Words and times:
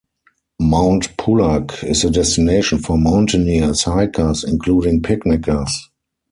Mount 0.59 1.15
Pulag 1.17 1.83
is 1.87 2.03
a 2.03 2.09
destination 2.09 2.79
for 2.79 2.97
mountaineers, 2.97 3.83
hikers, 3.83 4.43
including 4.43 5.03
picnickers. 5.03 5.91